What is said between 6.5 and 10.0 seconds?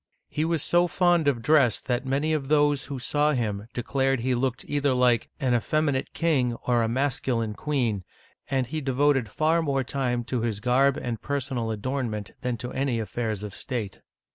or a masculine queen," and he devoted far more